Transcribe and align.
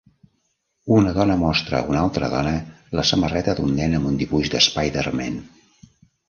Una 0.93 1.11
dona 1.17 1.35
mostra 1.41 1.77
a 1.81 1.85
una 1.91 1.99
altra 2.05 2.29
dona 2.31 2.53
la 3.01 3.05
samarreta 3.11 3.55
d'un 3.61 3.77
nen 3.81 3.95
amb 3.99 4.11
un 4.13 4.19
dibuix 4.23 4.53
d'Spider-Man. 4.57 5.39